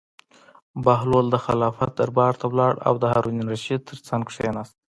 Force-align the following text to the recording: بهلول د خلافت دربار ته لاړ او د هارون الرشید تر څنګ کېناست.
بهلول 0.85 1.25
د 1.31 1.35
خلافت 1.45 1.91
دربار 1.99 2.33
ته 2.41 2.45
لاړ 2.59 2.73
او 2.87 2.93
د 3.01 3.03
هارون 3.13 3.37
الرشید 3.41 3.81
تر 3.89 3.97
څنګ 4.07 4.23
کېناست. 4.35 4.75